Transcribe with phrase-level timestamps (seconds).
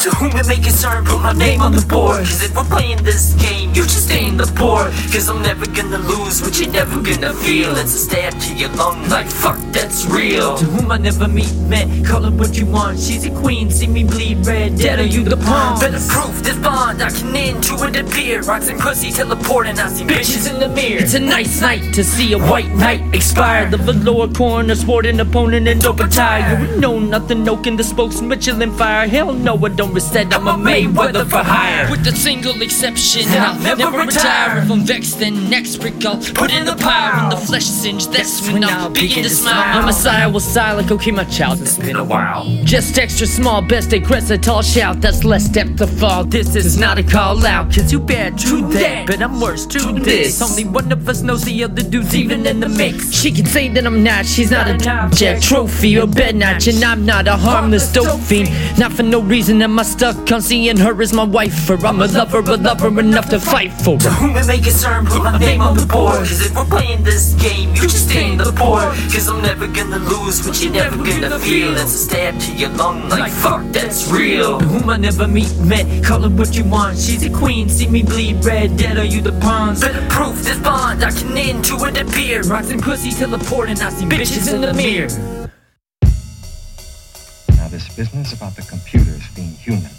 [0.00, 2.20] To whom it may concern, put my name on the board.
[2.20, 4.92] Cause if we're playing this game, you stay in the board.
[5.12, 7.76] Cause I'm never gonna lose what you're never gonna feel.
[7.76, 9.58] It's a stab to your lung like fuck,
[9.90, 10.56] that's real.
[10.56, 12.98] To whom I never meet, met, call it what you want.
[12.98, 14.78] She's a queen, see me bleed red.
[14.78, 15.80] Dead are you the pawn?
[15.80, 18.42] Better proof this bond, I can into it appear.
[18.42, 21.02] Rocks and pussy teleporting, I see bitches in the mirror.
[21.02, 23.68] It's a nice night to see a white knight expire.
[23.68, 26.64] The velour corner, sporting opponent in dope attire.
[26.64, 29.08] You know nothing, no can the spokes Michelin fire.
[29.08, 31.90] Hell no, I don't respect, I'm a Mayweather for hire.
[31.90, 34.62] With a single exception, I'll never, retire.
[34.62, 37.22] If I'm vexed, then next brick I'll put in the pyre.
[37.22, 39.79] When the flesh singe, that's when I'll begin to smile.
[39.80, 41.62] My messiah was silent, okay, my child.
[41.62, 42.44] It's been a while.
[42.64, 45.00] Just extra small, best aggressive, tall shout.
[45.00, 46.22] That's less depth to fall.
[46.22, 49.06] This is not a call out, cause you bad, true that.
[49.06, 50.42] But I'm worse, true this.
[50.42, 53.10] Only one of us knows the other dude's even in the mix.
[53.10, 56.84] She can say that I'm not, she's not an object, trophy, or bed notch, and
[56.84, 58.50] I'm not a harmless dope fiend.
[58.78, 62.02] Not for no reason am I stuck on seeing her as my wife, or I'm
[62.02, 65.38] a lover, a lover enough to fight for To whom it may concern, put my
[65.38, 66.18] name on the board.
[66.18, 68.92] Cause if we're playing this game, you should stay in the board.
[69.10, 71.72] Cause I'm never gonna lose what you're never gonna feel.
[71.76, 74.58] It's a stab to your lung like fuck, that's real.
[74.58, 76.98] To whom I never meet, met, call it what you want.
[76.98, 79.80] She's a queen, see me bleed red, dead are you the pawns?
[79.80, 82.42] Better proof this bond, I can into it appear.
[82.42, 85.08] Rocks and pussy teleporting, I see bitches in the mirror.
[87.56, 89.90] Now, this business about the computers being human,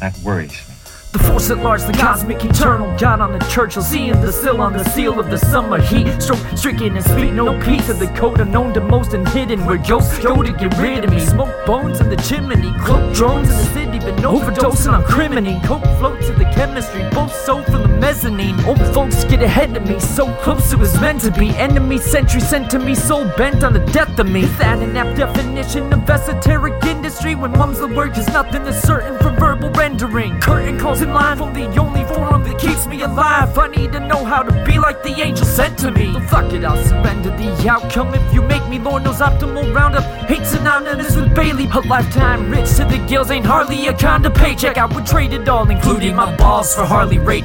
[0.00, 0.81] that worries me.
[1.12, 4.72] The force at large, the cosmic eternal God on the Churchill, seeing the sill on
[4.72, 6.08] the seal of the summer heat.
[6.22, 9.76] Stroke stricken and speak no peace of the code unknown to most and hidden where
[9.76, 11.20] ghosts go to get rid of me.
[11.20, 15.62] Smoke bones in the chimney, cloak drones in the city, been overdosing on criminy.
[15.66, 18.58] Coke floats in the chemistry, both sold from the mezzanine.
[18.64, 21.50] Old folks get ahead of me, so close it was meant to be.
[21.50, 24.44] Enemy sentry sent to me, soul bent on the death of me.
[24.44, 26.80] Is that an apt definition of esoteric
[27.12, 27.34] industry?
[27.34, 30.40] When mum's the word, cause nothing is certain from verbal rendering.
[30.40, 33.56] Curtain calls in line from the only forum that keeps me alive.
[33.58, 36.12] I need to know how to be like the angel sent to me.
[36.12, 40.04] So fuck it, I'll surrender the outcome if you make me Lord knows optimal roundup.
[40.28, 41.68] Hate synonymous with Bailey.
[41.72, 44.78] A lifetime rich to the gills ain't hardly a kind of paycheck.
[44.78, 47.42] I would trade it all, including my balls for Harley Ray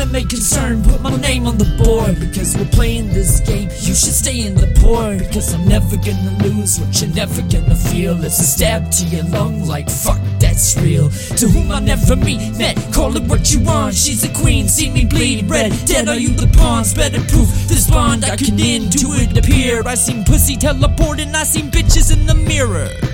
[0.00, 0.84] I concerned?
[0.84, 3.68] Put my name on the board because we're playing this game.
[3.80, 7.74] You should stay in the board because I'm never gonna lose what you're never gonna
[7.74, 8.22] feel.
[8.24, 11.10] It's a stab to your lung like fuck, that's real.
[11.10, 13.94] To whom I never meet, met, call it what you want.
[13.94, 15.72] She's a queen, see me bleed red.
[15.86, 16.94] Dead are you the pawns?
[16.94, 19.82] Better proof this bond I can into it appear.
[19.86, 23.07] I seen pussy teleporting, I seen bitches in the mirror.